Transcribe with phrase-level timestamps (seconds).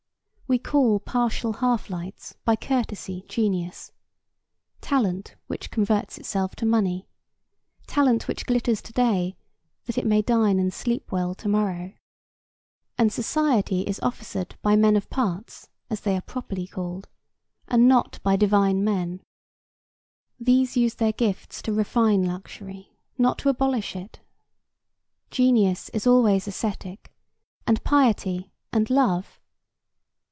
[0.51, 3.93] We call partial half lights, by courtesy, genius;
[4.81, 7.07] talent which converts itself to money;
[7.87, 9.37] talent which glitters to day
[9.85, 11.93] that it may dine and sleep well to morrow;
[12.97, 17.07] and society is officered by men of parts, as they are properly called,
[17.69, 19.21] and not by divine men.
[20.37, 24.19] These use their gifts to refine luxury, not to abolish it.
[25.29, 27.13] Genius is always ascetic,
[27.65, 29.37] and piety, and love.